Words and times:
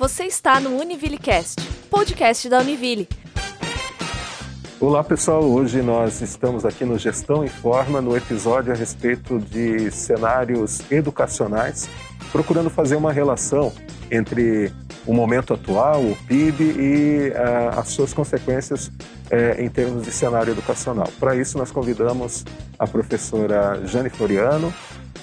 Você 0.00 0.26
está 0.26 0.60
no 0.60 0.78
UniVilleCast, 0.78 1.60
podcast 1.90 2.48
da 2.48 2.60
Univille. 2.60 3.08
Olá 4.78 5.02
pessoal, 5.02 5.42
hoje 5.42 5.82
nós 5.82 6.20
estamos 6.20 6.64
aqui 6.64 6.84
no 6.84 6.96
Gestão 6.96 7.44
em 7.44 7.48
Forma, 7.48 8.00
no 8.00 8.16
episódio 8.16 8.72
a 8.72 8.76
respeito 8.76 9.40
de 9.40 9.90
cenários 9.90 10.88
educacionais, 10.88 11.90
procurando 12.30 12.70
fazer 12.70 12.94
uma 12.94 13.12
relação 13.12 13.72
entre 14.08 14.72
o 15.04 15.12
momento 15.12 15.52
atual, 15.52 16.00
o 16.00 16.16
PIB 16.28 16.62
e 16.62 17.30
uh, 17.30 17.80
as 17.80 17.88
suas 17.88 18.14
consequências 18.14 18.86
uh, 18.86 19.60
em 19.60 19.68
termos 19.68 20.04
de 20.04 20.12
cenário 20.12 20.52
educacional. 20.52 21.08
Para 21.18 21.34
isso, 21.34 21.58
nós 21.58 21.72
convidamos 21.72 22.44
a 22.78 22.86
professora 22.86 23.84
Jane 23.84 24.10
Floriano, 24.10 24.72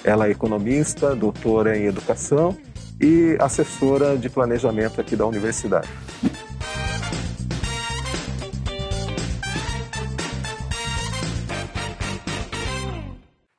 ela 0.04 0.26
é 0.26 0.32
economista, 0.32 1.16
doutora 1.16 1.78
em 1.78 1.86
educação 1.86 2.54
e 3.00 3.36
assessora 3.40 4.16
de 4.16 4.30
planejamento 4.30 5.00
aqui 5.00 5.14
da 5.14 5.26
universidade. 5.26 5.88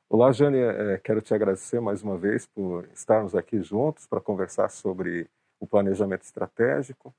Olá, 0.08 0.32
Jane, 0.32 0.58
é, 0.58 0.98
quero 0.98 1.20
te 1.20 1.32
agradecer 1.32 1.80
mais 1.80 2.02
uma 2.02 2.18
vez 2.18 2.46
por 2.46 2.88
estarmos 2.92 3.36
aqui 3.36 3.62
juntos 3.62 4.06
para 4.06 4.20
conversar 4.20 4.68
sobre 4.70 5.28
o 5.60 5.66
planejamento 5.66 6.22
estratégico 6.22 7.14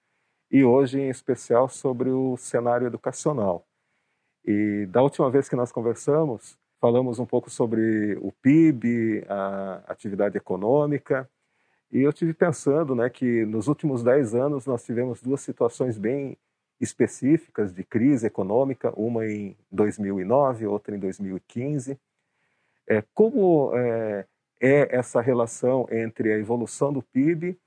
e 0.52 0.64
hoje, 0.64 1.00
em 1.00 1.10
especial, 1.10 1.70
sobre 1.70 2.10
o 2.10 2.36
cenário 2.36 2.88
educacional. 2.88 3.66
E 4.44 4.86
da 4.88 5.02
última 5.02 5.30
vez 5.30 5.48
que 5.48 5.56
nós 5.56 5.72
conversamos, 5.72 6.58
falamos 6.82 7.20
um 7.20 7.26
pouco 7.26 7.50
sobre 7.50 8.18
o 8.22 8.34
PIB, 8.42 9.24
a 9.30 9.84
atividade 9.88 10.38
econômica 10.38 11.30
e 11.92 12.02
eu 12.02 12.14
tive 12.14 12.34
pensando 12.34 12.94
né, 12.94 13.10
que 13.10 13.46
nos 13.46 13.68
últimos 13.68 14.04
10 14.04 14.36
anos 14.36 14.66
nós 14.66 14.84
tivemos 14.84 15.22
duas 15.22 15.42
situações 15.42 15.98
bem 15.98 16.38
específicas 16.80 17.74
de 17.74 17.84
crise 17.84 18.28
econômica, 18.28 18.94
uma 18.96 19.26
em 19.26 19.58
2009, 19.72 20.66
outra 20.68 20.96
em 20.96 21.00
2015. 21.00 22.00
É, 22.88 23.04
como 23.14 23.72
é, 23.76 24.26
é 24.62 24.96
essa 24.96 25.20
relação 25.20 25.88
entre 25.92 26.32
a 26.32 26.38
evolução 26.38 26.94
do 26.94 27.02
PIB 27.02 27.60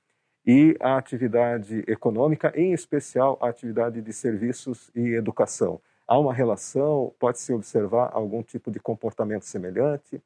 e 0.46 0.76
a 0.80 0.96
atividade 0.96 1.84
econômica, 1.86 2.52
em 2.56 2.72
especial 2.72 3.38
a 3.40 3.48
atividade 3.48 4.00
de 4.00 4.12
serviços 4.12 4.90
e 4.94 5.14
educação? 5.14 5.80
Há 6.06 6.18
uma 6.18 6.32
relação? 6.32 7.14
Pode-se 7.18 7.52
observar 7.52 8.10
algum 8.12 8.42
tipo 8.42 8.70
de 8.70 8.80
comportamento 8.80 9.44
semelhante? 9.44 10.22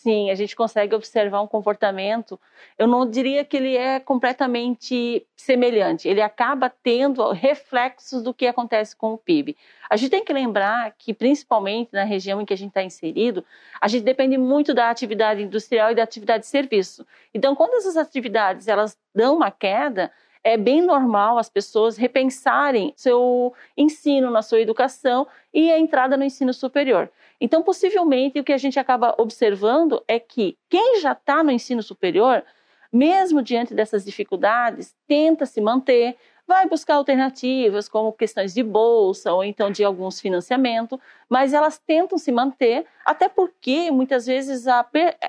Sim, 0.00 0.30
a 0.30 0.34
gente 0.36 0.54
consegue 0.54 0.94
observar 0.94 1.42
um 1.42 1.46
comportamento. 1.48 2.38
Eu 2.78 2.86
não 2.86 3.04
diria 3.10 3.44
que 3.44 3.56
ele 3.56 3.76
é 3.76 3.98
completamente 3.98 5.26
semelhante. 5.36 6.06
Ele 6.06 6.22
acaba 6.22 6.70
tendo 6.70 7.32
reflexos 7.32 8.22
do 8.22 8.32
que 8.32 8.46
acontece 8.46 8.94
com 8.94 9.14
o 9.14 9.18
PIB. 9.18 9.56
A 9.90 9.96
gente 9.96 10.10
tem 10.10 10.24
que 10.24 10.32
lembrar 10.32 10.94
que, 10.96 11.12
principalmente 11.12 11.90
na 11.92 12.04
região 12.04 12.40
em 12.40 12.44
que 12.44 12.54
a 12.54 12.56
gente 12.56 12.68
está 12.68 12.84
inserido, 12.84 13.44
a 13.80 13.88
gente 13.88 14.04
depende 14.04 14.38
muito 14.38 14.72
da 14.72 14.88
atividade 14.88 15.42
industrial 15.42 15.90
e 15.90 15.96
da 15.96 16.04
atividade 16.04 16.44
de 16.44 16.48
serviço. 16.48 17.04
Então, 17.34 17.56
quando 17.56 17.74
essas 17.74 17.96
atividades 17.96 18.68
elas 18.68 18.96
dão 19.12 19.34
uma 19.34 19.50
queda, 19.50 20.12
é 20.48 20.56
bem 20.56 20.80
normal 20.80 21.36
as 21.36 21.50
pessoas 21.50 21.98
repensarem 21.98 22.94
seu 22.96 23.52
ensino 23.76 24.30
na 24.30 24.40
sua 24.40 24.62
educação 24.62 25.26
e 25.52 25.70
a 25.70 25.78
entrada 25.78 26.16
no 26.16 26.24
ensino 26.24 26.54
superior. 26.54 27.10
Então, 27.38 27.62
possivelmente, 27.62 28.40
o 28.40 28.44
que 28.44 28.54
a 28.54 28.56
gente 28.56 28.80
acaba 28.80 29.14
observando 29.18 30.02
é 30.08 30.18
que 30.18 30.56
quem 30.70 31.00
já 31.02 31.12
está 31.12 31.44
no 31.44 31.50
ensino 31.50 31.82
superior, 31.82 32.42
mesmo 32.90 33.42
diante 33.42 33.74
dessas 33.74 34.06
dificuldades, 34.06 34.96
tenta 35.06 35.44
se 35.44 35.60
manter, 35.60 36.16
vai 36.46 36.66
buscar 36.66 36.94
alternativas, 36.94 37.86
como 37.86 38.10
questões 38.10 38.54
de 38.54 38.62
bolsa 38.62 39.30
ou 39.34 39.44
então 39.44 39.70
de 39.70 39.84
alguns 39.84 40.18
financiamento, 40.18 40.98
mas 41.28 41.52
elas 41.52 41.78
tentam 41.78 42.16
se 42.16 42.32
manter, 42.32 42.86
até 43.04 43.28
porque 43.28 43.90
muitas 43.90 44.24
vezes 44.24 44.66
a, 44.66 44.82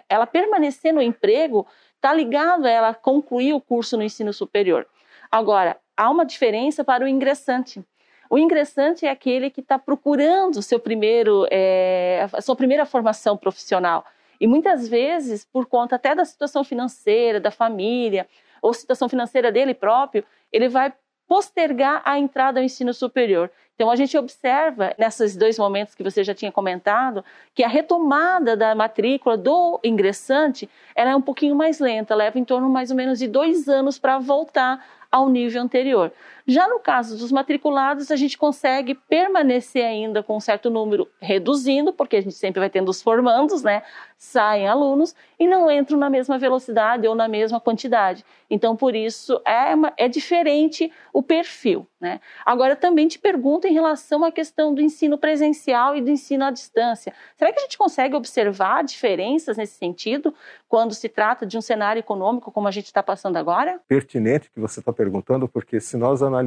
ela 0.07 0.25
permanecer 0.25 0.93
no 0.93 1.01
emprego 1.01 1.67
está 1.97 2.13
ligado 2.13 2.65
a 2.65 2.69
ela 2.69 2.93
concluir 2.93 3.51
o 3.51 3.59
curso 3.59 3.97
no 3.97 4.03
ensino 4.03 4.31
superior. 4.31 4.87
Agora, 5.31 5.77
há 5.95 6.09
uma 6.09 6.25
diferença 6.25 6.83
para 6.83 7.03
o 7.03 7.07
ingressante. 7.07 7.83
O 8.29 8.37
ingressante 8.37 9.05
é 9.05 9.09
aquele 9.09 9.49
que 9.49 9.61
está 9.61 9.77
procurando 9.77 10.61
seu 10.61 10.79
primeiro, 10.79 11.47
é, 11.51 12.27
a 12.31 12.41
sua 12.41 12.55
primeira 12.55 12.85
formação 12.85 13.35
profissional. 13.35 14.05
E 14.39 14.47
muitas 14.47 14.87
vezes, 14.87 15.43
por 15.43 15.65
conta 15.65 15.95
até 15.95 16.15
da 16.15 16.23
situação 16.23 16.63
financeira, 16.63 17.39
da 17.39 17.51
família, 17.51 18.27
ou 18.61 18.73
situação 18.73 19.09
financeira 19.09 19.51
dele 19.51 19.73
próprio, 19.73 20.23
ele 20.51 20.69
vai 20.69 20.93
postergar 21.27 22.01
a 22.05 22.17
entrada 22.17 22.59
ao 22.59 22.63
ensino 22.63 22.93
superior. 22.93 23.51
Então, 23.75 23.89
a 23.89 23.95
gente 23.95 24.17
observa, 24.17 24.93
nesses 24.97 25.37
dois 25.37 25.57
momentos 25.57 25.95
que 25.95 26.03
você 26.03 26.23
já 26.23 26.33
tinha 26.33 26.51
comentado, 26.51 27.23
que 27.53 27.63
a 27.63 27.67
retomada 27.67 28.57
da 28.57 28.75
matrícula 28.75 29.37
do 29.37 29.79
ingressante 29.83 30.69
ela 30.95 31.11
é 31.11 31.15
um 31.15 31.21
pouquinho 31.21 31.55
mais 31.55 31.79
lenta, 31.79 32.13
leva 32.13 32.37
em 32.37 32.43
torno 32.43 32.69
mais 32.69 32.91
ou 32.91 32.97
menos 32.97 33.19
de 33.19 33.27
dois 33.27 33.69
anos 33.69 33.97
para 33.97 34.19
voltar 34.19 34.83
ao 35.11 35.29
nível 35.29 35.61
anterior. 35.61 36.11
Já 36.49 36.67
no 36.67 36.79
caso 36.79 37.15
dos 37.15 37.31
matriculados, 37.31 38.09
a 38.09 38.15
gente 38.15 38.35
consegue 38.35 38.95
permanecer 38.95 39.85
ainda 39.85 40.23
com 40.23 40.35
um 40.35 40.39
certo 40.39 40.67
número 40.67 41.07
reduzindo, 41.21 41.93
porque 41.93 42.15
a 42.15 42.21
gente 42.21 42.33
sempre 42.33 42.59
vai 42.59 42.71
tendo 42.71 42.89
os 42.89 43.03
formandos, 43.03 43.61
né? 43.61 43.83
Saem 44.17 44.67
alunos 44.67 45.13
e 45.39 45.45
não 45.45 45.69
entram 45.69 45.99
na 45.99 46.09
mesma 46.09 46.39
velocidade 46.39 47.07
ou 47.07 47.13
na 47.13 47.27
mesma 47.27 47.59
quantidade. 47.59 48.25
Então, 48.49 48.75
por 48.75 48.95
isso, 48.95 49.39
é, 49.45 49.75
uma, 49.75 49.93
é 49.95 50.07
diferente 50.07 50.91
o 51.13 51.21
perfil, 51.21 51.85
né? 52.01 52.19
Agora, 52.43 52.75
também 52.75 53.07
te 53.07 53.19
pergunto 53.19 53.67
em 53.67 53.73
relação 53.73 54.25
à 54.25 54.31
questão 54.31 54.73
do 54.73 54.81
ensino 54.81 55.19
presencial 55.19 55.95
e 55.95 56.01
do 56.01 56.09
ensino 56.09 56.45
à 56.45 56.49
distância. 56.49 57.13
Será 57.37 57.53
que 57.53 57.59
a 57.59 57.61
gente 57.61 57.77
consegue 57.77 58.15
observar 58.15 58.83
diferenças 58.83 59.55
nesse 59.55 59.77
sentido 59.77 60.33
quando 60.67 60.95
se 60.95 61.07
trata 61.07 61.45
de 61.45 61.59
um 61.59 61.61
cenário 61.61 61.99
econômico 61.99 62.51
como 62.51 62.67
a 62.67 62.71
gente 62.71 62.85
está 62.85 63.03
passando 63.03 63.37
agora? 63.37 63.79
Pertinente 63.87 64.49
que 64.49 64.59
você 64.59 64.79
está 64.79 64.91
perguntando, 64.91 65.47
porque 65.47 65.79
se 65.79 65.95
nós 65.95 66.23
analisarmos 66.23 66.38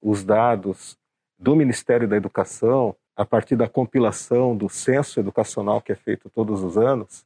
os 0.00 0.24
dados 0.24 0.96
do 1.38 1.56
Ministério 1.56 2.06
da 2.06 2.16
Educação, 2.16 2.94
a 3.16 3.24
partir 3.24 3.56
da 3.56 3.68
compilação 3.68 4.56
do 4.56 4.68
censo 4.68 5.18
educacional 5.18 5.80
que 5.80 5.92
é 5.92 5.96
feito 5.96 6.30
todos 6.30 6.62
os 6.62 6.78
anos, 6.78 7.24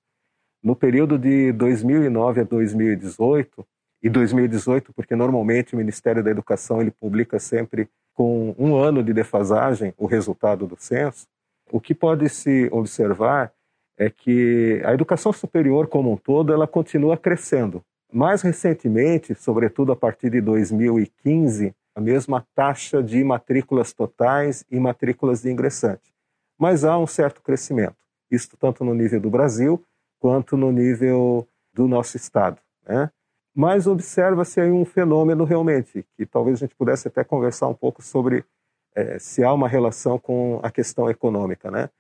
no 0.62 0.74
período 0.74 1.18
de 1.18 1.52
2009 1.52 2.40
a 2.40 2.44
2018, 2.44 3.66
e 4.02 4.10
2018, 4.10 4.92
porque 4.92 5.14
normalmente 5.14 5.74
o 5.74 5.78
Ministério 5.78 6.22
da 6.24 6.30
Educação 6.30 6.80
ele 6.80 6.90
publica 6.90 7.38
sempre 7.38 7.88
com 8.14 8.54
um 8.58 8.76
ano 8.76 9.02
de 9.02 9.12
defasagem 9.12 9.94
o 9.96 10.06
resultado 10.06 10.66
do 10.66 10.76
censo, 10.76 11.26
o 11.70 11.80
que 11.80 11.94
pode 11.94 12.28
se 12.28 12.68
observar 12.72 13.52
é 13.96 14.10
que 14.10 14.82
a 14.84 14.92
educação 14.92 15.32
superior 15.32 15.86
como 15.86 16.12
um 16.12 16.16
todo 16.16 16.52
ela 16.52 16.66
continua 16.66 17.16
crescendo. 17.16 17.82
Mais 18.12 18.42
recentemente, 18.42 19.34
sobretudo 19.34 19.92
a 19.92 19.96
partir 19.96 20.30
de 20.30 20.40
2015, 20.40 21.74
a 21.94 22.00
mesma 22.00 22.46
taxa 22.54 23.02
de 23.02 23.22
matrículas 23.24 23.92
totais 23.92 24.64
e 24.70 24.78
matrículas 24.78 25.42
de 25.42 25.50
ingressantes. 25.50 26.12
Mas 26.58 26.84
há 26.84 26.98
um 26.98 27.06
certo 27.06 27.42
crescimento, 27.42 27.96
isto 28.30 28.56
tanto 28.56 28.84
no 28.84 28.94
nível 28.94 29.20
do 29.20 29.30
Brasil 29.30 29.82
quanto 30.20 30.56
no 30.56 30.70
nível 30.70 31.48
do 31.72 31.88
nosso 31.88 32.16
estado. 32.16 32.58
Né? 32.86 33.10
Mas 33.54 33.86
observa-se 33.86 34.60
aí 34.60 34.70
um 34.70 34.84
fenômeno 34.84 35.44
realmente, 35.44 36.06
que 36.16 36.24
talvez 36.24 36.58
a 36.58 36.66
gente 36.66 36.74
pudesse 36.74 37.08
até 37.08 37.24
conversar 37.24 37.68
um 37.68 37.74
pouco 37.74 38.02
sobre 38.02 38.44
é, 38.94 39.18
se 39.18 39.42
há 39.42 39.52
uma 39.52 39.68
relação 39.68 40.18
com 40.18 40.60
a 40.62 40.70
questão 40.70 41.10
econômica. 41.10 41.70
Né? 41.70 41.90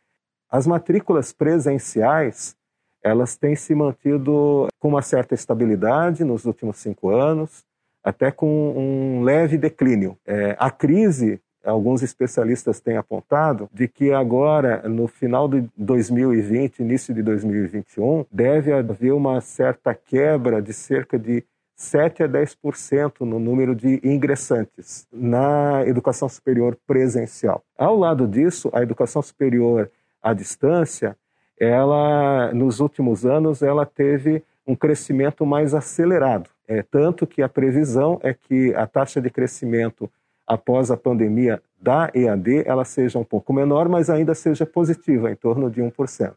As 0.48 0.66
matrículas 0.66 1.32
presenciais, 1.32 2.54
elas 3.02 3.36
têm 3.36 3.56
se 3.56 3.74
mantido 3.74 4.68
com 4.78 4.88
uma 4.88 5.02
certa 5.02 5.34
estabilidade 5.34 6.24
nos 6.24 6.44
últimos 6.44 6.76
cinco 6.78 7.10
anos, 7.10 7.64
até 8.02 8.30
com 8.30 8.46
um 8.76 9.22
leve 9.22 9.58
declínio. 9.58 10.16
É, 10.26 10.56
a 10.58 10.70
crise, 10.70 11.40
alguns 11.64 12.02
especialistas 12.02 12.80
têm 12.80 12.96
apontado, 12.96 13.68
de 13.72 13.86
que 13.88 14.12
agora, 14.12 14.88
no 14.88 15.06
final 15.06 15.48
de 15.48 15.64
2020, 15.76 16.80
início 16.80 17.14
de 17.14 17.22
2021, 17.22 18.24
deve 18.30 18.72
haver 18.72 19.12
uma 19.12 19.40
certa 19.40 19.94
quebra 19.94 20.60
de 20.60 20.72
cerca 20.72 21.18
de 21.18 21.44
7 21.76 22.22
a 22.22 22.28
10% 22.28 23.20
no 23.20 23.40
número 23.40 23.74
de 23.74 24.00
ingressantes 24.04 25.06
na 25.12 25.84
educação 25.86 26.28
superior 26.28 26.78
presencial. 26.86 27.62
Ao 27.76 27.96
lado 27.96 28.28
disso, 28.28 28.70
a 28.72 28.82
educação 28.82 29.20
superior 29.20 29.90
à 30.22 30.32
distância, 30.32 31.16
ela 31.62 32.52
nos 32.52 32.80
últimos 32.80 33.24
anos 33.24 33.62
ela 33.62 33.86
teve 33.86 34.42
um 34.66 34.74
crescimento 34.74 35.46
mais 35.46 35.74
acelerado. 35.74 36.50
É 36.66 36.82
tanto 36.82 37.24
que 37.24 37.40
a 37.40 37.48
previsão 37.48 38.18
é 38.22 38.34
que 38.34 38.74
a 38.74 38.84
taxa 38.84 39.20
de 39.20 39.30
crescimento 39.30 40.10
após 40.44 40.90
a 40.90 40.96
pandemia 40.96 41.62
da 41.80 42.10
EAD 42.12 42.64
ela 42.66 42.84
seja 42.84 43.16
um 43.16 43.24
pouco 43.24 43.52
menor, 43.52 43.88
mas 43.88 44.10
ainda 44.10 44.34
seja 44.34 44.66
positiva, 44.66 45.30
em 45.30 45.36
torno 45.36 45.70
de 45.70 45.80
1%. 45.80 46.34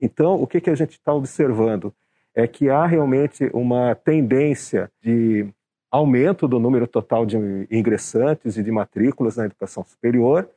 Então, 0.00 0.42
o 0.42 0.46
que, 0.46 0.60
que 0.60 0.70
a 0.70 0.74
gente 0.74 0.92
está 0.92 1.12
observando? 1.12 1.94
É 2.34 2.46
que 2.48 2.68
há 2.68 2.84
realmente 2.84 3.48
uma 3.52 3.94
tendência 3.94 4.90
de 5.00 5.46
aumento 5.88 6.48
do 6.48 6.58
número 6.58 6.86
total 6.88 7.24
de 7.24 7.36
ingressantes 7.70 8.56
e 8.56 8.62
de 8.62 8.72
matrículas 8.72 9.36
na 9.36 9.46
educação 9.46 9.84
superior, 9.84 10.48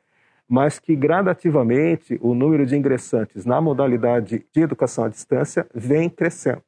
mas 0.52 0.78
que 0.78 0.94
gradativamente 0.94 2.18
o 2.20 2.34
número 2.34 2.66
de 2.66 2.76
ingressantes 2.76 3.46
na 3.46 3.58
modalidade 3.58 4.44
de 4.54 4.60
educação 4.60 5.04
à 5.04 5.08
distância 5.08 5.66
vem 5.74 6.10
crescendo, 6.10 6.60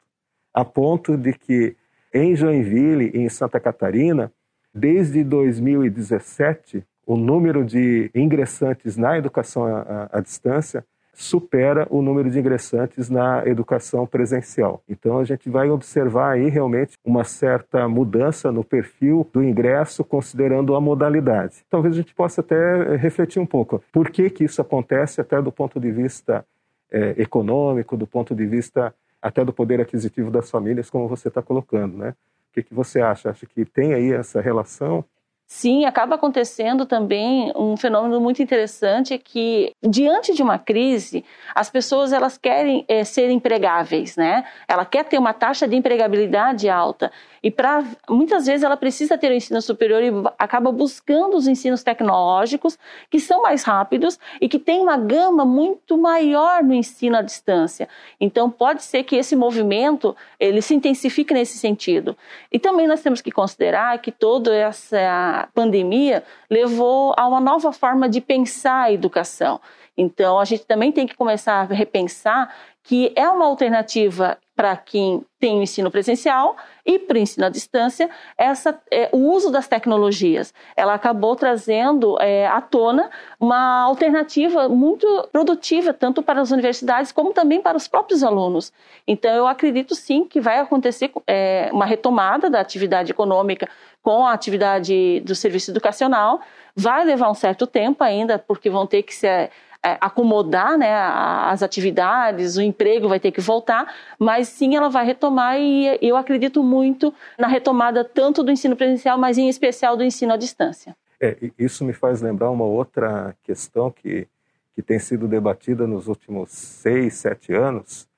a 0.54 0.64
ponto 0.64 1.18
de 1.18 1.34
que 1.34 1.76
em 2.10 2.34
Joinville 2.34 3.10
em 3.12 3.28
Santa 3.28 3.60
Catarina, 3.60 4.32
desde 4.72 5.22
2017, 5.22 6.82
o 7.06 7.14
número 7.14 7.62
de 7.62 8.10
ingressantes 8.14 8.96
na 8.96 9.18
educação 9.18 9.66
à, 9.66 10.08
à 10.10 10.20
distância 10.22 10.82
supera 11.14 11.86
o 11.90 12.02
número 12.02 12.30
de 12.30 12.38
ingressantes 12.38 13.08
na 13.08 13.46
educação 13.46 14.06
presencial. 14.06 14.82
Então 14.88 15.18
a 15.18 15.24
gente 15.24 15.48
vai 15.48 15.70
observar 15.70 16.32
aí 16.32 16.48
realmente 16.48 16.96
uma 17.04 17.24
certa 17.24 17.88
mudança 17.88 18.50
no 18.50 18.64
perfil 18.64 19.28
do 19.32 19.42
ingresso 19.42 20.04
considerando 20.04 20.74
a 20.74 20.80
modalidade. 20.80 21.64
Talvez 21.70 21.94
a 21.94 21.98
gente 21.98 22.14
possa 22.14 22.40
até 22.40 22.96
refletir 22.96 23.40
um 23.40 23.46
pouco 23.46 23.82
por 23.92 24.10
que 24.10 24.28
que 24.30 24.44
isso 24.44 24.60
acontece 24.60 25.20
até 25.20 25.40
do 25.40 25.52
ponto 25.52 25.78
de 25.80 25.90
vista 25.90 26.44
é, 26.90 27.14
econômico, 27.18 27.96
do 27.96 28.06
ponto 28.06 28.34
de 28.34 28.46
vista 28.46 28.94
até 29.20 29.44
do 29.44 29.52
poder 29.52 29.80
aquisitivo 29.80 30.30
das 30.30 30.50
famílias, 30.50 30.90
como 30.90 31.08
você 31.08 31.28
está 31.28 31.40
colocando, 31.40 31.96
né? 31.96 32.10
O 32.50 32.54
que, 32.54 32.62
que 32.62 32.74
você 32.74 33.00
acha? 33.00 33.30
Acha 33.30 33.46
que 33.46 33.64
tem 33.64 33.94
aí 33.94 34.12
essa 34.12 34.40
relação? 34.40 35.04
Sim, 35.46 35.84
acaba 35.84 36.14
acontecendo 36.14 36.86
também 36.86 37.52
um 37.54 37.76
fenômeno 37.76 38.18
muito 38.18 38.42
interessante 38.42 39.18
que 39.18 39.72
diante 39.82 40.34
de 40.34 40.42
uma 40.42 40.58
crise, 40.58 41.22
as 41.54 41.68
pessoas 41.70 42.12
elas 42.12 42.38
querem 42.38 42.84
é, 42.88 43.04
ser 43.04 43.30
empregáveis, 43.30 44.16
né? 44.16 44.44
Ela 44.66 44.86
quer 44.86 45.04
ter 45.04 45.18
uma 45.18 45.34
taxa 45.34 45.68
de 45.68 45.76
empregabilidade 45.76 46.68
alta 46.68 47.12
e 47.42 47.50
para 47.50 47.84
muitas 48.08 48.46
vezes 48.46 48.62
ela 48.62 48.76
precisa 48.76 49.18
ter 49.18 49.30
o 49.30 49.34
ensino 49.34 49.60
superior 49.60 50.02
e 50.02 50.10
acaba 50.38 50.72
buscando 50.72 51.36
os 51.36 51.46
ensinos 51.46 51.82
tecnológicos 51.82 52.78
que 53.10 53.20
são 53.20 53.42
mais 53.42 53.62
rápidos 53.64 54.18
e 54.40 54.48
que 54.48 54.58
tem 54.58 54.80
uma 54.80 54.96
gama 54.96 55.44
muito 55.44 55.98
maior 55.98 56.64
no 56.64 56.72
ensino 56.72 57.18
à 57.18 57.22
distância. 57.22 57.86
Então 58.18 58.50
pode 58.50 58.82
ser 58.82 59.04
que 59.04 59.14
esse 59.14 59.36
movimento 59.36 60.16
ele 60.40 60.62
se 60.62 60.74
intensifique 60.74 61.34
nesse 61.34 61.58
sentido. 61.58 62.16
E 62.50 62.58
também 62.58 62.86
nós 62.86 63.02
temos 63.02 63.20
que 63.20 63.30
considerar 63.30 63.98
que 63.98 64.10
toda 64.10 64.54
essa 64.54 65.33
pandemia 65.54 66.22
levou 66.50 67.14
a 67.16 67.26
uma 67.26 67.40
nova 67.40 67.72
forma 67.72 68.08
de 68.08 68.20
pensar 68.20 68.84
a 68.84 68.92
educação. 68.92 69.60
Então, 69.96 70.38
a 70.38 70.44
gente 70.44 70.64
também 70.66 70.90
tem 70.90 71.06
que 71.06 71.14
começar 71.14 71.60
a 71.60 71.64
repensar 71.64 72.52
que 72.82 73.12
é 73.16 73.28
uma 73.28 73.46
alternativa 73.46 74.38
para 74.56 74.76
quem 74.76 75.24
tem 75.40 75.58
o 75.58 75.62
ensino 75.62 75.90
presencial 75.90 76.56
e 76.86 76.98
para 76.98 77.16
o 77.16 77.18
ensino 77.18 77.44
à 77.44 77.48
distância, 77.48 78.08
essa, 78.38 78.80
é, 78.90 79.10
o 79.12 79.18
uso 79.18 79.50
das 79.50 79.66
tecnologias. 79.66 80.54
Ela 80.76 80.94
acabou 80.94 81.34
trazendo 81.34 82.16
é, 82.20 82.46
à 82.46 82.60
tona 82.60 83.10
uma 83.38 83.82
alternativa 83.82 84.68
muito 84.68 85.06
produtiva, 85.32 85.92
tanto 85.92 86.22
para 86.22 86.40
as 86.40 86.50
universidades 86.50 87.10
como 87.10 87.32
também 87.32 87.60
para 87.60 87.76
os 87.76 87.88
próprios 87.88 88.22
alunos. 88.22 88.72
Então, 89.06 89.34
eu 89.34 89.46
acredito 89.46 89.94
sim 89.94 90.24
que 90.24 90.40
vai 90.40 90.58
acontecer 90.58 91.10
é, 91.26 91.68
uma 91.72 91.84
retomada 91.84 92.48
da 92.48 92.60
atividade 92.60 93.10
econômica 93.10 93.68
com 94.02 94.26
a 94.26 94.32
atividade 94.32 95.20
do 95.20 95.34
serviço 95.34 95.70
educacional. 95.70 96.40
Vai 96.76 97.04
levar 97.04 97.30
um 97.30 97.34
certo 97.34 97.66
tempo 97.66 98.04
ainda, 98.04 98.38
porque 98.38 98.70
vão 98.70 98.86
ter 98.86 99.02
que 99.02 99.14
ser 99.14 99.28
é, 99.28 99.50
acomodar 100.00 100.78
né, 100.78 100.94
as 100.94 101.62
atividades, 101.62 102.56
o 102.56 102.62
emprego 102.62 103.08
vai 103.08 103.20
ter 103.20 103.30
que 103.30 103.40
voltar, 103.40 103.94
mas 104.18 104.48
sim 104.48 104.76
ela 104.76 104.88
vai 104.88 105.04
retomar 105.04 105.58
e 105.58 105.98
eu 106.00 106.16
acredito 106.16 106.62
muito 106.62 107.12
na 107.38 107.46
retomada 107.46 108.04
tanto 108.04 108.42
do 108.42 108.50
ensino 108.50 108.74
presencial, 108.74 109.18
mas 109.18 109.36
em 109.36 109.48
especial 109.48 109.96
do 109.96 110.04
ensino 110.04 110.32
à 110.32 110.36
distância. 110.36 110.96
É, 111.20 111.36
isso 111.58 111.84
me 111.84 111.92
faz 111.92 112.20
lembrar 112.20 112.50
uma 112.50 112.64
outra 112.64 113.34
questão 113.42 113.90
que, 113.90 114.26
que 114.74 114.82
tem 114.82 114.98
sido 114.98 115.28
debatida 115.28 115.86
nos 115.86 116.08
últimos 116.08 116.50
seis, 116.50 117.14
sete 117.14 117.52
anos, 117.52 118.08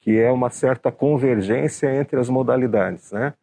que 0.00 0.18
é 0.18 0.30
uma 0.30 0.50
certa 0.50 0.90
convergência 0.90 1.94
entre 1.94 2.18
as 2.18 2.28
modalidades. 2.28 3.12
Né? 3.12 3.34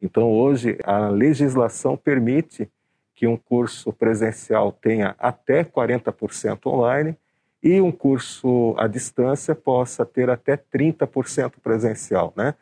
Então, 0.00 0.30
hoje, 0.30 0.78
a 0.84 1.08
legislação 1.08 1.96
permite 1.96 2.68
que 3.18 3.26
um 3.26 3.36
curso 3.36 3.92
presencial 3.92 4.70
tenha 4.70 5.16
até 5.18 5.64
40% 5.64 6.66
online 6.66 7.16
e 7.60 7.80
um 7.80 7.90
curso 7.90 8.76
à 8.78 8.86
distância 8.86 9.56
possa 9.56 10.06
ter 10.06 10.30
até 10.30 10.56
30% 10.56 11.54
presencial, 11.60 12.32
né? 12.36 12.54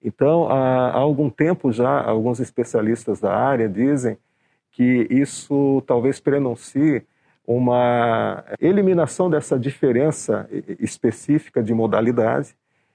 Então, 0.00 0.48
há, 0.48 0.92
algum 0.92 1.28
tempo 1.28 1.72
já, 1.72 2.00
alguns 2.00 2.38
especialistas 2.38 3.18
da 3.18 3.34
área 3.34 3.68
dizem 3.68 4.16
que 4.70 5.08
isso 5.10 5.82
talvez 5.88 6.20
prenuncie 6.20 7.04
uma 7.44 8.44
eliminação 8.60 9.28
dessa 9.28 9.58
diferença 9.58 10.48
específica 10.78 11.60
de 11.60 11.74
modalidade 11.74 12.54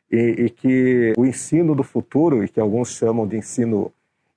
e, 0.10 0.46
e, 0.46 0.50
que 0.50 1.14
o 1.18 1.26
ensino 1.26 1.76
do 1.76 1.84
futuro, 1.84 2.42
e 2.42 2.48
que 2.48 2.60
alguns 2.60 2.96
chamam 2.96 3.28
de 3.28 3.36
ensino 3.36 3.92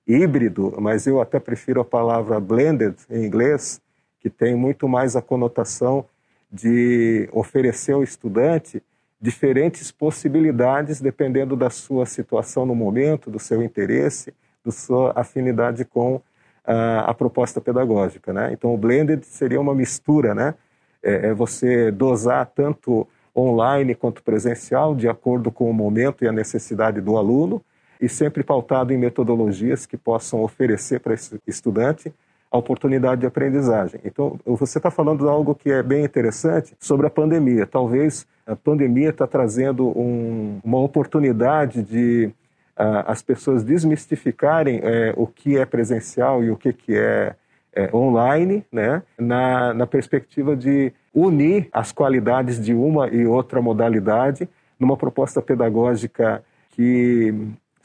híbrido, 0.07 0.73
mas 0.79 1.07
eu 1.07 1.19
até 1.19 1.39
prefiro 1.39 1.81
a 1.81 1.85
palavra 1.85 2.39
blended 2.39 2.95
em 3.09 3.25
inglês, 3.25 3.81
que 4.19 4.29
tem 4.29 4.55
muito 4.55 4.87
mais 4.87 5.15
a 5.15 5.21
conotação 5.21 6.05
de 6.51 7.27
oferecer 7.31 7.93
ao 7.93 8.03
estudante 8.03 8.81
diferentes 9.19 9.91
possibilidades 9.91 11.01
dependendo 11.01 11.55
da 11.55 11.69
sua 11.69 12.05
situação 12.05 12.65
no 12.65 12.75
momento, 12.75 13.31
do 13.31 13.39
seu 13.39 13.63
interesse, 13.63 14.33
da 14.63 14.71
sua 14.71 15.13
afinidade 15.15 15.83
com 15.85 16.21
a, 16.63 17.11
a 17.11 17.13
proposta 17.13 17.59
pedagógica, 17.59 18.33
né? 18.33 18.51
Então 18.51 18.73
o 18.73 18.77
blended 18.77 19.25
seria 19.25 19.59
uma 19.59 19.73
mistura, 19.73 20.35
né? 20.35 20.53
É, 21.01 21.27
é 21.27 21.33
você 21.33 21.91
dosar 21.91 22.45
tanto 22.53 23.07
online 23.35 23.95
quanto 23.95 24.23
presencial 24.23 24.95
de 24.95 25.07
acordo 25.07 25.51
com 25.51 25.69
o 25.69 25.73
momento 25.73 26.23
e 26.23 26.27
a 26.27 26.31
necessidade 26.31 27.01
do 27.01 27.17
aluno 27.17 27.61
e 27.99 28.09
sempre 28.09 28.43
pautado 28.43 28.93
em 28.93 28.97
metodologias 28.97 29.85
que 29.85 29.97
possam 29.97 30.41
oferecer 30.41 30.99
para 30.99 31.13
esse 31.13 31.39
estudante 31.47 32.13
a 32.51 32.57
oportunidade 32.57 33.21
de 33.21 33.27
aprendizagem. 33.27 33.99
Então, 34.05 34.39
você 34.45 34.77
está 34.77 34.89
falando 34.89 35.23
de 35.23 35.29
algo 35.29 35.53
que 35.53 35.69
é 35.69 35.83
bem 35.83 36.05
interessante 36.05 36.73
sobre 36.79 37.07
a 37.07 37.09
pandemia. 37.09 37.65
Talvez 37.65 38.25
a 38.45 38.55
pandemia 38.55 39.09
está 39.09 39.27
trazendo 39.27 39.87
um, 39.97 40.59
uma 40.63 40.79
oportunidade 40.79 41.83
de 41.83 42.31
uh, 42.77 43.03
as 43.07 43.21
pessoas 43.21 43.63
desmistificarem 43.63 44.79
uh, 44.79 44.81
o 45.17 45.27
que 45.27 45.57
é 45.57 45.65
presencial 45.65 46.43
e 46.43 46.51
o 46.51 46.55
que, 46.55 46.71
que 46.71 46.95
é, 46.95 47.35
é 47.73 47.89
online, 47.93 48.63
né? 48.71 49.03
na, 49.17 49.73
na 49.73 49.87
perspectiva 49.87 50.55
de 50.55 50.93
unir 51.13 51.67
as 51.73 51.91
qualidades 51.91 52.63
de 52.63 52.73
uma 52.73 53.07
e 53.07 53.25
outra 53.25 53.61
modalidade 53.61 54.47
numa 54.79 54.95
proposta 54.95 55.41
pedagógica 55.41 56.43
que 56.71 57.33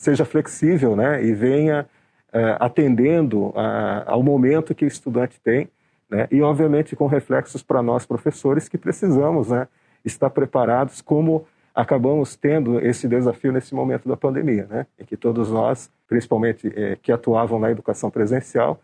seja 0.01 0.25
flexível 0.25 0.97
né, 0.97 1.23
e 1.23 1.35
venha 1.35 1.87
uh, 2.33 2.57
atendendo 2.59 3.53
a, 3.55 4.11
ao 4.11 4.23
momento 4.23 4.75
que 4.75 4.87
o 4.87 4.89
estudante 4.89 5.39
tem, 5.45 5.69
né, 6.09 6.27
e 6.31 6.41
obviamente 6.41 6.97
com 6.97 7.07
reflexos 7.07 7.63
para 7.63 7.83
nós 7.83 8.07
professores 8.07 8.67
que 8.67 8.79
precisamos 8.79 9.51
né, 9.51 9.69
estar 10.03 10.31
preparados 10.31 11.03
como 11.03 11.47
acabamos 11.75 12.35
tendo 12.35 12.81
esse 12.81 13.07
desafio 13.07 13.53
nesse 13.53 13.75
momento 13.75 14.09
da 14.09 14.17
pandemia, 14.17 14.67
né, 14.71 14.87
em 14.99 15.05
que 15.05 15.19
todos 15.19 15.51
nós, 15.51 15.91
principalmente 16.09 16.73
eh, 16.75 16.97
que 17.03 17.13
atuavam 17.13 17.59
na 17.59 17.71
educação 17.71 18.11
presencial, 18.11 18.81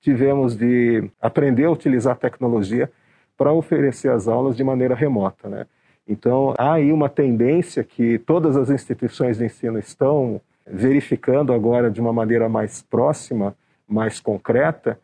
tivemos 0.00 0.56
de 0.56 1.10
aprender 1.20 1.64
a 1.64 1.72
utilizar 1.72 2.12
a 2.12 2.16
tecnologia 2.16 2.88
para 3.36 3.52
oferecer 3.52 4.10
as 4.10 4.28
aulas 4.28 4.56
de 4.56 4.62
maneira 4.62 4.94
remota. 4.94 5.48
Né. 5.48 5.66
Então, 6.06 6.54
há 6.56 6.74
aí 6.74 6.92
uma 6.92 7.08
tendência 7.08 7.82
que 7.82 8.16
todas 8.18 8.56
as 8.56 8.70
instituições 8.70 9.38
de 9.38 9.44
ensino 9.44 9.78
estão 9.78 10.40
verificando 10.66 11.52
agora 11.52 11.90
de 11.90 12.00
uma 12.00 12.12
maneira 12.12 12.48
mais 12.48 12.82
próxima, 12.82 13.54
mais 13.88 14.20
concreta, 14.20 14.98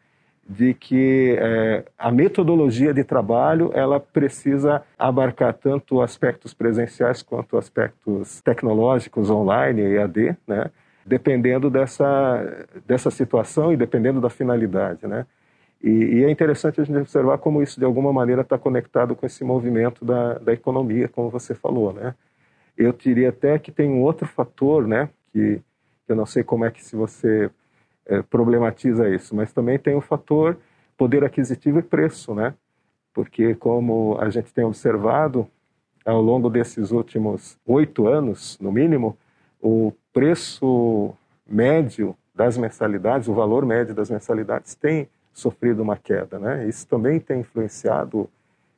de 0.49 0.73
que 0.73 1.37
é, 1.39 1.85
a 1.99 2.11
metodologia 2.11 2.95
de 2.95 3.05
trabalho 3.05 3.71
ela 3.75 4.01
precisa 4.01 4.83
abarcar 4.99 5.53
tanto 5.53 6.01
aspectos 6.01 6.55
presenciais 6.55 7.23
quanto 7.23 7.59
aspectos 7.59 8.41
tecnológicos 8.41 9.29
online 9.29 9.83
e 9.83 9.99
AD, 9.99 10.37
né? 10.47 10.71
dependendo 11.05 11.69
dessa, 11.69 12.67
dessa 12.87 13.11
situação 13.11 13.73
e 13.73 13.77
dependendo 13.77 14.23
da 14.23 14.31
finalidade. 14.31 15.07
Né? 15.07 15.27
E, 15.83 15.91
e, 15.91 16.25
é 16.25 16.31
interessante 16.31 16.81
a 16.81 16.85
gente 16.85 16.99
observar 16.99 17.39
como 17.39 17.63
isso, 17.63 17.79
de 17.79 17.85
alguma 17.85 18.13
maneira, 18.13 18.41
está 18.41 18.57
conectado 18.57 19.15
com 19.15 19.27
esse 19.27 19.45
movimento 19.45 20.03
da, 20.03 20.35
da 20.35 20.53
economia, 20.53 21.09
como 21.09 21.29
você 21.29 21.55
falou. 21.55 21.93
Né? 21.93 22.15
Eu 22.77 22.93
diria 22.93 23.29
até 23.29 23.59
que 23.59 23.71
tem 23.71 23.91
um 23.91 24.03
outro 24.03 24.27
fator, 24.27 24.87
né, 24.87 25.09
que 25.39 25.63
eu 26.09 26.17
não 26.17 26.27
sei 26.27 26.43
como 26.43 26.65
é 26.65 26.71
que 26.71 26.83
se 26.83 26.97
você 26.97 27.49
é, 28.07 28.23
problematiza 28.23 29.09
isso, 29.09 29.37
mas 29.37 29.53
também 29.53 29.79
tem 29.79 29.95
o 29.95 30.01
fator 30.01 30.57
poder 30.97 31.23
aquisitivo 31.23 31.79
e 31.79 31.83
preço, 31.83 32.35
né? 32.35 32.55
Porque 33.15 33.55
como 33.55 34.19
a 34.21 34.29
gente 34.31 34.53
tem 34.53 34.65
observado 34.65 35.49
ao 36.05 36.21
longo 36.21 36.51
desses 36.51 36.91
últimos 36.91 37.57
oito 37.65 38.09
anos, 38.09 38.59
no 38.61 38.73
mínimo, 38.73 39.17
o 39.61 39.93
preço 40.13 41.15
médio 41.47 42.17
das 42.35 42.57
mensalidades, 42.57 43.29
o 43.29 43.35
valor 43.35 43.65
médio 43.65 43.95
das 43.95 44.11
mensalidades 44.11 44.75
tem 44.75 45.09
sofrido 45.33 45.83
uma 45.83 45.97
queda, 45.97 46.39
né? 46.39 46.67
Isso 46.67 46.87
também 46.87 47.21
tem 47.21 47.41
influenciado 47.41 48.29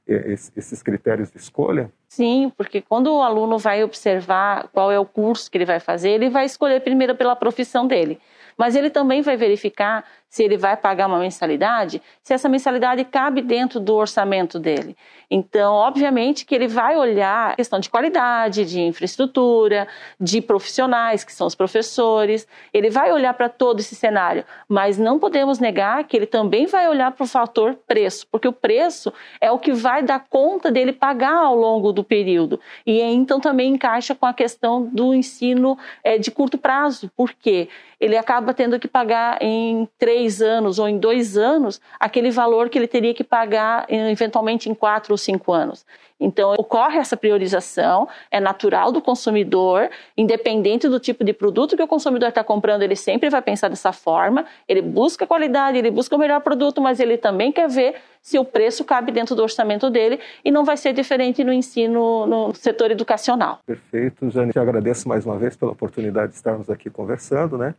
eh, 0.06 0.32
esses 0.56 0.82
critérios 0.82 1.30
de 1.30 1.38
escolha? 1.38 1.90
Sim, 2.12 2.50
porque 2.56 2.80
quando 2.82 3.06
o 3.06 3.22
aluno 3.22 3.56
vai 3.56 3.84
observar 3.84 4.66
qual 4.72 4.90
é 4.90 4.98
o 4.98 5.06
curso 5.06 5.48
que 5.48 5.56
ele 5.56 5.64
vai 5.64 5.78
fazer, 5.78 6.10
ele 6.10 6.28
vai 6.28 6.44
escolher 6.44 6.80
primeiro 6.80 7.14
pela 7.14 7.36
profissão 7.36 7.86
dele. 7.86 8.18
Mas 8.58 8.74
ele 8.74 8.90
também 8.90 9.22
vai 9.22 9.36
verificar 9.36 10.04
se 10.30 10.44
ele 10.44 10.56
vai 10.56 10.76
pagar 10.76 11.08
uma 11.08 11.18
mensalidade, 11.18 12.00
se 12.22 12.32
essa 12.32 12.48
mensalidade 12.48 13.04
cabe 13.04 13.42
dentro 13.42 13.80
do 13.80 13.96
orçamento 13.96 14.60
dele. 14.60 14.96
Então, 15.28 15.74
obviamente 15.74 16.46
que 16.46 16.54
ele 16.54 16.68
vai 16.68 16.96
olhar 16.96 17.50
a 17.50 17.56
questão 17.56 17.80
de 17.80 17.90
qualidade, 17.90 18.64
de 18.64 18.80
infraestrutura, 18.80 19.88
de 20.20 20.40
profissionais, 20.40 21.24
que 21.24 21.32
são 21.32 21.48
os 21.48 21.54
professores, 21.56 22.46
ele 22.72 22.90
vai 22.90 23.12
olhar 23.12 23.34
para 23.34 23.48
todo 23.48 23.80
esse 23.80 23.96
cenário, 23.96 24.44
mas 24.68 24.98
não 24.98 25.18
podemos 25.18 25.58
negar 25.58 26.04
que 26.04 26.16
ele 26.16 26.26
também 26.26 26.66
vai 26.66 26.88
olhar 26.88 27.10
para 27.10 27.24
o 27.24 27.26
fator 27.26 27.74
preço, 27.86 28.26
porque 28.30 28.46
o 28.46 28.52
preço 28.52 29.12
é 29.40 29.50
o 29.50 29.58
que 29.58 29.72
vai 29.72 30.02
dar 30.02 30.26
conta 30.28 30.70
dele 30.70 30.92
pagar 30.92 31.34
ao 31.34 31.56
longo 31.56 31.92
do 31.92 32.00
período. 32.04 32.61
E 32.87 33.00
então 33.00 33.40
também 33.40 33.73
encaixa 33.73 34.14
com 34.14 34.26
a 34.26 34.35
questão 34.35 34.87
do 34.87 35.14
ensino 35.14 35.78
é, 36.02 36.19
de 36.19 36.30
curto 36.30 36.59
prazo, 36.59 37.11
porque 37.16 37.69
ele 38.00 38.16
acaba 38.16 38.54
tendo 38.54 38.78
que 38.80 38.88
pagar 38.88 39.38
em 39.42 39.87
três 39.99 40.40
anos 40.40 40.78
ou 40.78 40.88
em 40.88 40.99
dois 40.99 41.37
anos 41.37 41.80
aquele 41.99 42.30
valor 42.30 42.71
que 42.71 42.78
ele 42.78 42.88
teria 42.88 43.12
que 43.12 43.23
pagar 43.23 43.85
eventualmente 43.88 44.71
em 44.71 44.75
quatro 44.75 45.12
ou 45.12 45.19
cinco 45.19 45.52
anos. 45.52 45.85
Então, 46.21 46.52
ocorre 46.59 46.99
essa 46.99 47.16
priorização, 47.16 48.07
é 48.30 48.38
natural 48.38 48.92
do 48.92 49.00
consumidor, 49.00 49.88
independente 50.16 50.87
do 50.87 51.00
tipo 51.00 51.25
de 51.25 51.33
produto 51.33 51.76
que 51.76 51.83
o 51.83 51.88
consumidor 51.88 52.28
está 52.28 52.45
comprando, 52.45 52.83
ele 52.83 52.95
sempre 52.95 53.30
vai 53.30 53.40
pensar 53.40 53.69
dessa 53.69 53.90
forma. 53.90 54.45
Ele 54.69 54.83
busca 54.83 55.26
qualidade, 55.26 55.78
ele 55.78 55.90
busca 55.90 56.14
o 56.14 56.19
melhor 56.19 56.42
produto, 56.42 56.80
mas 56.80 57.00
ele 57.00 57.16
também 57.16 57.50
quer 57.50 57.69
ver 57.69 57.95
se 58.21 58.38
o 58.38 58.45
preço 58.45 58.85
cabe 58.85 59.11
dentro 59.11 59.35
do 59.35 59.42
orçamento 59.42 59.88
dele 59.88 60.21
e 60.45 60.50
não 60.50 60.62
vai 60.62 60.76
ser 60.76 60.92
diferente 60.92 61.42
no 61.42 61.54
ensino, 61.54 62.26
no 62.26 62.54
setor 62.54 62.90
educacional. 62.90 63.61
Perfeito, 63.64 64.28
Jane. 64.28 64.52
Te 64.52 64.59
agradeço 64.59 65.09
mais 65.09 65.25
uma 65.25 65.38
vez 65.38 65.57
pela 65.57 65.73
oportunidade 65.73 66.33
de 66.33 66.37
estarmos 66.37 66.69
aqui 66.69 66.90
conversando, 66.90 67.57
né? 67.57 67.75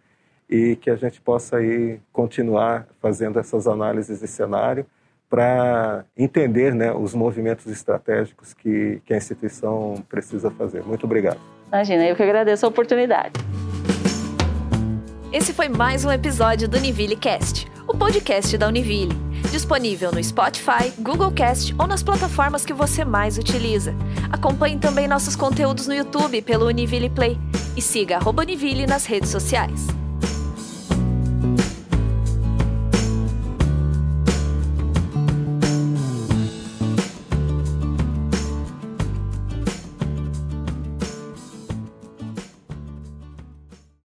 E 0.52 0.76
que 0.76 0.90
a 0.90 0.96
gente 0.98 1.22
possa 1.22 1.58
aí 1.58 2.00
continuar 2.12 2.86
fazendo 3.02 3.40
essas 3.40 3.68
análises 3.68 4.20
de 4.20 4.28
cenário 4.28 4.86
para 5.30 6.04
entender 6.18 6.76
né, 6.76 6.92
os 6.92 7.14
movimentos 7.14 7.66
estratégicos 7.68 8.54
que, 8.54 9.02
que 9.06 9.14
a 9.14 9.18
instituição 9.18 10.04
precisa 10.10 10.52
fazer. 10.52 10.84
Muito 10.84 11.06
obrigado. 11.06 11.40
Imagina, 11.70 12.06
eu 12.06 12.18
que 12.18 12.22
agradeço 12.22 12.66
a 12.66 12.70
oportunidade. 12.70 13.40
Esse 15.32 15.54
foi 15.54 15.70
mais 15.70 16.04
um 16.04 16.12
episódio 16.12 16.68
do 16.68 16.76
Univille 16.76 17.16
Cast, 17.16 17.66
o 17.88 17.98
podcast 17.98 18.58
da 18.58 18.68
Univille, 18.68 19.16
disponível 19.50 20.12
no 20.12 20.22
Spotify, 20.22 20.92
Google 21.00 21.32
Cast 21.32 21.74
ou 21.80 21.88
nas 21.88 22.04
plataformas 22.04 22.66
que 22.66 22.74
você 22.74 23.06
mais 23.06 23.38
utiliza. 23.38 23.96
Acompanhe 24.30 24.78
também 24.78 25.08
nossos 25.08 25.38
conteúdos 25.38 25.88
no 25.88 25.94
YouTube 25.94 26.42
pelo 26.42 26.68
Univille 26.68 27.10
Play 27.10 27.38
e 27.78 27.82
siga 27.82 28.20
Univille 28.28 28.86
nas 28.86 29.06
redes 29.06 29.30
sociais. 29.30 30.01